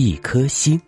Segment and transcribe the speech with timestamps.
[0.00, 0.80] 一颗星。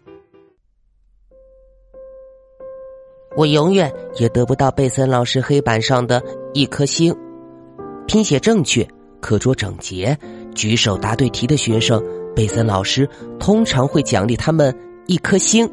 [3.36, 6.22] 我永远也得不到贝森老师黑板上的
[6.54, 7.12] 一颗星。
[8.06, 8.88] 拼写正确，
[9.20, 10.16] 课桌整洁，
[10.54, 12.00] 举手答对题的学生，
[12.36, 13.04] 贝森老师
[13.40, 14.72] 通常会奖励他们
[15.08, 15.68] 一颗星。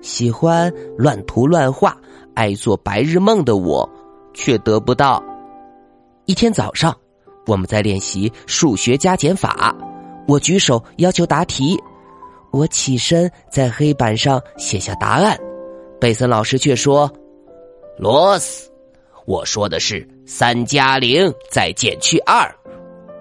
[0.00, 2.00] 喜欢乱涂乱画、
[2.34, 3.90] 爱做白日梦的我，
[4.32, 5.20] 却得不到。
[6.24, 6.96] 一天早上，
[7.48, 9.76] 我们在练习数学加减法，
[10.28, 11.76] 我举手要求答题，
[12.50, 15.38] 我起身在黑板上写下答案。
[16.00, 17.10] 贝森老师却说
[17.98, 18.70] ：“罗斯，
[19.26, 22.50] 我说的是三加零再减去二。”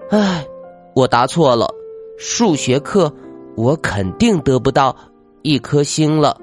[0.09, 0.45] 唉，
[0.95, 1.67] 我答错了。
[2.17, 3.13] 数学课
[3.55, 4.95] 我肯定得不到
[5.41, 6.39] 一颗星了。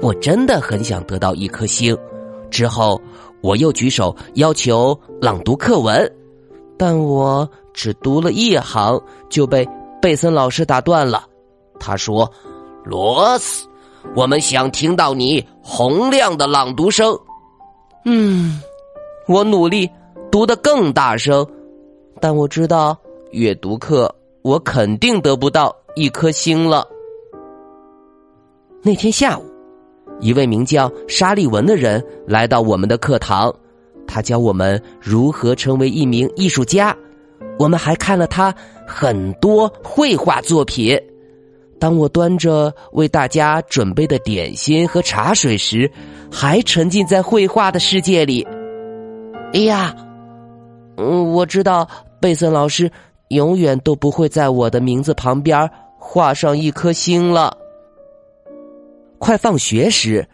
[0.00, 1.96] 我真的很想得到一颗星。
[2.50, 3.00] 之后，
[3.40, 6.12] 我又举手要求朗读课文，
[6.76, 9.66] 但我只读了一行就被
[10.02, 11.24] 贝森老师打断了。
[11.80, 12.30] 他说
[12.84, 13.66] ：“罗斯。”
[14.16, 17.16] 我们想听到你洪亮的朗读声。
[18.04, 18.60] 嗯，
[19.28, 19.88] 我努力
[20.28, 21.46] 读得更大声，
[22.20, 22.98] 但我知道
[23.30, 26.84] 阅读课我肯定得不到一颗星了。
[28.82, 29.44] 那天下午，
[30.18, 33.54] 一位名叫沙利文的人来到我们的课堂，
[34.04, 36.94] 他教我们如何成为一名艺术家。
[37.58, 38.54] 我们还看了他
[38.86, 40.98] 很多绘画作品。
[41.78, 45.90] 当我端着为大家准备的点心和茶水时，
[46.30, 48.46] 还沉浸在绘画的世界里。
[49.52, 49.94] 哎呀，
[50.96, 51.88] 嗯，我知道
[52.20, 52.90] 贝森老师
[53.28, 55.68] 永远都不会在我的名字旁边
[55.98, 57.56] 画上一颗星了。
[59.18, 60.26] 快放学时，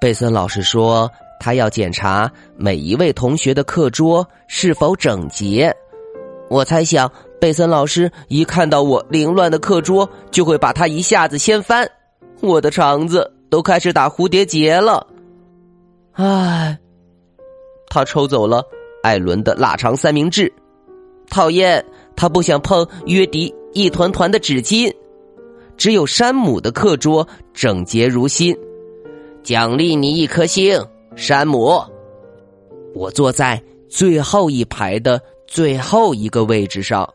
[0.00, 5.74] 贝森老师说他要检查每一位同学的课桌是否整洁。
[6.48, 7.10] 我猜想。
[7.40, 11.86] 贝森老师一看到我凌乱的课桌，就会把它一下子掀翻，
[12.40, 15.06] 我的肠子都开始打蝴蝶结了。
[16.12, 16.78] 唉，
[17.88, 18.64] 他抽走了
[19.02, 20.50] 艾伦的腊肠三明治，
[21.28, 21.84] 讨厌，
[22.16, 24.90] 他不想碰约迪一团团的纸巾，
[25.76, 28.56] 只有山姆的课桌整洁如新，
[29.42, 30.82] 奖励你一颗星，
[31.14, 31.78] 山姆。
[32.94, 35.20] 我坐在最后一排的
[35.54, 37.08] 最后一个位置上。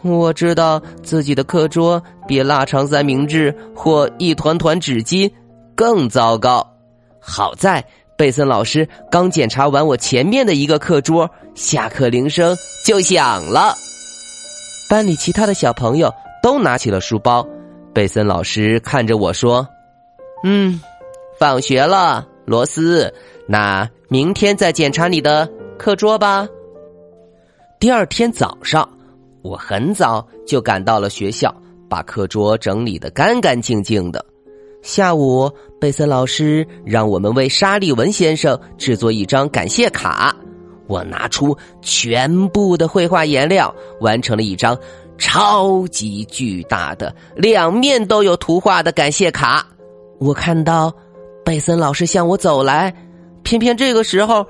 [0.00, 5.30] 我知道自己的课桌比腊肠三明治或一团团纸巾
[5.74, 6.66] 更糟糕。
[7.20, 7.84] 好在
[8.16, 12.56] 贝森老师刚检查完我前面的一个课桌，下课铃声
[12.86, 13.74] 就响了。
[14.88, 16.10] 班里其他的小朋友
[16.42, 17.46] 都拿起了书包。
[17.92, 19.68] 贝森老师看着我说
[20.42, 20.80] ：“嗯，
[21.38, 23.12] 放学了，罗斯。
[23.46, 25.46] 那明天再检查你的
[25.76, 26.48] 课桌吧。”
[27.80, 28.88] 第二天早上。
[29.42, 31.54] 我很早就赶到了学校，
[31.88, 34.22] 把课桌整理的干干净净的。
[34.82, 35.50] 下午，
[35.80, 40.34] 贝森老师让我们为沙利文先生制作一张感谢卡。
[40.88, 44.76] 我拿出全部的绘画颜料，完成了一张
[45.16, 49.64] 超级巨大的、两面都有图画的感谢卡。
[50.18, 50.92] 我看到
[51.44, 52.92] 贝森老师向我走来，
[53.44, 54.44] 偏偏这个时候，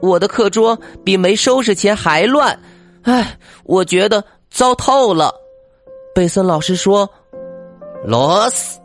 [0.00, 2.58] 我的课桌比没收拾前还乱。
[3.02, 5.34] 唉，我觉得糟透了。
[6.14, 7.08] 贝森老师说
[8.04, 8.78] ：“罗斯。”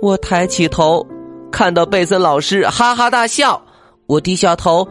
[0.00, 1.04] 我抬起头，
[1.50, 3.60] 看到贝森老师哈哈大笑。
[4.06, 4.86] 我低下头，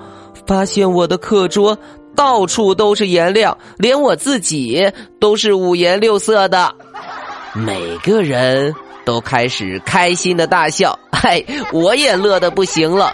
[0.45, 1.77] 发现我的课桌
[2.15, 6.73] 到处都是颜料，连我自己都是五颜六色的。
[7.53, 8.73] 每个人
[9.05, 13.13] 都开始开心的大笑，嗨，我也乐得不行了。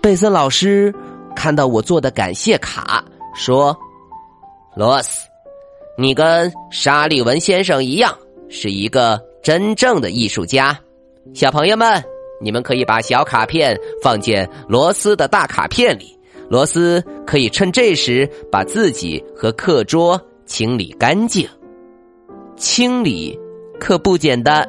[0.00, 0.92] 贝森老师
[1.36, 3.04] 看到我做的感谢卡，
[3.34, 3.76] 说。
[4.74, 5.28] 罗斯，
[5.98, 8.16] 你跟沙利文先生一样，
[8.48, 10.78] 是一个真正的艺术家。
[11.34, 12.02] 小朋友们，
[12.40, 16.18] 你们可以把小卡片放进罗斯的大卡片里。
[16.48, 21.46] 罗斯可以趁这时把自己和课桌清理干净。
[22.56, 23.38] 清理
[23.78, 24.66] 可不简单。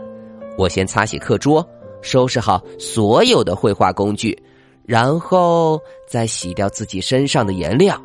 [0.57, 1.65] 我先擦洗课桌，
[2.01, 4.37] 收拾好所有的绘画工具，
[4.85, 5.79] 然后
[6.09, 7.97] 再洗掉自己身上的颜料，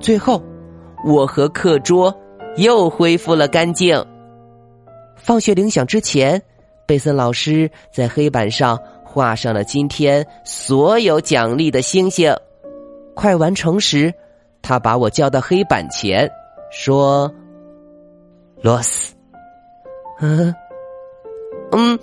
[0.00, 0.40] 最后。
[1.04, 2.14] 我和课桌
[2.56, 4.04] 又恢复了干净。
[5.16, 6.42] 放学铃响之前，
[6.86, 12.34] 贝森老师在黑板上画上了今天所有奖励的星星。
[13.14, 14.12] 快完成时，
[14.62, 16.30] 他把我叫到黑板前，
[16.70, 17.30] 说
[18.62, 19.14] ：“罗斯，
[20.20, 20.54] 嗯，
[21.72, 21.98] 嗯。”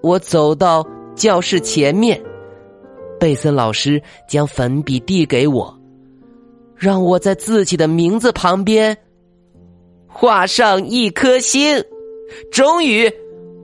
[0.00, 2.20] 我走到教室前面，
[3.18, 5.77] 贝森老师将粉笔递给我，
[6.78, 8.96] 让我在自己的名字旁边
[10.06, 11.82] 画上一颗星。
[12.50, 13.10] 终于，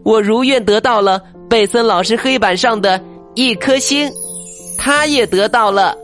[0.04, 3.00] 我如愿得到了贝森老师黑板上的
[3.34, 4.10] 一颗星，
[4.76, 5.96] 他也得到了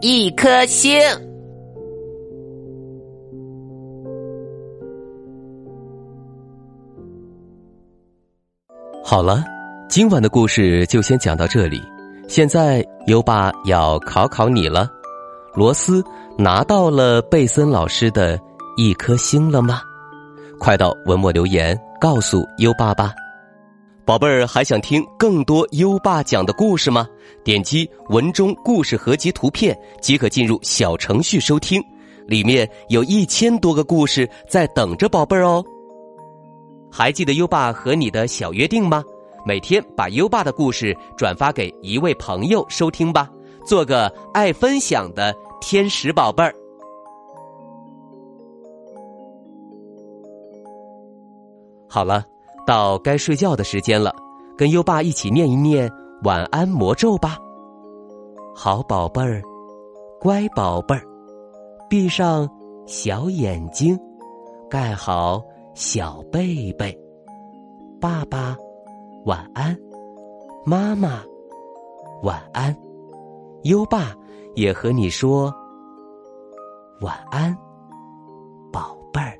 [0.00, 1.00] 一颗星。
[9.02, 9.44] 好了。
[9.86, 11.80] 今晚的故事就先讲到这里。
[12.26, 14.90] 现在优爸要考考你了，
[15.54, 16.02] 罗斯
[16.36, 18.38] 拿到了贝森老师的
[18.76, 19.80] 一颗星了吗？
[20.58, 23.12] 快到文末留言告诉优爸吧。
[24.04, 27.06] 宝贝儿，还想听更多优爸讲的故事吗？
[27.44, 31.80] 点击文中故事合集图片即可进入小程序收听，
[32.26, 35.64] 里面有一千多个故事在等着宝贝儿哦。
[36.90, 39.04] 还记得优爸和你的小约定吗？
[39.46, 43.28] 每天把优爸的故事转发给一位朋友收听吧，
[43.64, 46.54] 做个爱分享的天使宝贝儿。
[51.88, 52.24] 好了，
[52.66, 54.14] 到该睡觉的时间了，
[54.56, 55.90] 跟优爸一起念一念
[56.24, 57.38] 晚安魔咒吧。
[58.54, 59.42] 好宝贝儿，
[60.20, 61.02] 乖宝贝儿，
[61.88, 62.48] 闭上
[62.86, 63.98] 小眼睛，
[64.68, 65.42] 盖好
[65.74, 66.96] 小被被，
[68.00, 68.56] 爸爸。
[69.24, 69.76] 晚安，
[70.66, 71.22] 妈妈。
[72.22, 72.76] 晚安，
[73.64, 74.14] 优爸
[74.54, 75.52] 也和你说
[77.00, 77.56] 晚安，
[78.72, 79.38] 宝贝儿。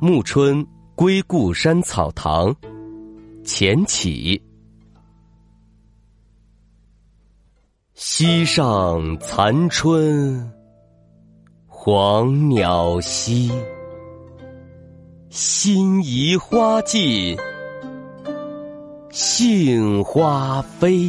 [0.00, 0.66] 暮春。
[0.96, 2.56] 归故山草堂，
[3.44, 4.42] 钱起。
[7.98, 10.52] 溪上残春，
[11.66, 13.50] 黄鸟稀。
[15.30, 17.34] 辛夷花尽，
[19.10, 21.08] 杏花飞。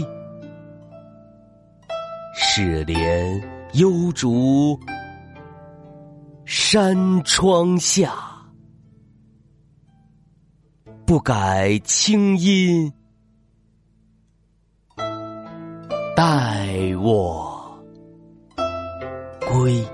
[2.38, 3.44] 始怜
[3.74, 4.80] 幽竹，
[6.46, 8.14] 山窗下。
[11.06, 12.90] 不改清音，
[16.18, 17.80] 待我
[19.48, 19.86] 归。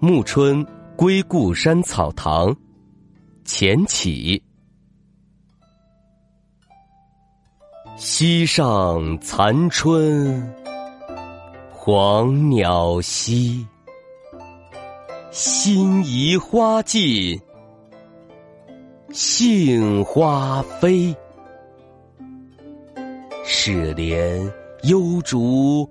[0.00, 0.66] 暮春。
[0.96, 2.52] 归故山草堂，
[3.44, 4.47] 钱起。
[7.98, 10.54] 溪上残春，
[11.72, 13.66] 黄鸟稀。
[15.32, 17.40] 辛夷花尽，
[19.10, 21.12] 杏花飞。
[23.44, 24.48] 始怜
[24.84, 25.90] 幽竹，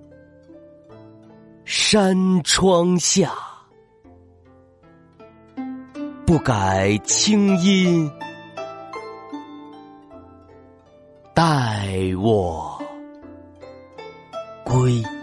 [1.66, 3.34] 山窗下。
[6.24, 8.10] 不改清音，
[11.98, 12.80] 待我
[14.64, 15.17] 归。